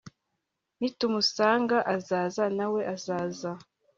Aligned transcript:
nitumusanga 0.79 1.77
azaza 1.95 2.43
nawe 2.57 2.81
azaza 2.95 3.51